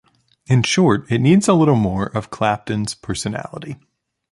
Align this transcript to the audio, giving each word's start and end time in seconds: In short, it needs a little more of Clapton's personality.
In 0.47 0.63
short, 0.63 1.05
it 1.11 1.19
needs 1.19 1.47
a 1.47 1.53
little 1.53 1.75
more 1.75 2.07
of 2.07 2.31
Clapton's 2.31 2.95
personality. 2.95 3.75